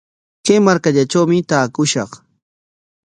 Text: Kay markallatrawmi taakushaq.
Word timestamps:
Kay 0.45 0.59
markallatrawmi 0.65 1.37
taakushaq. 1.49 2.11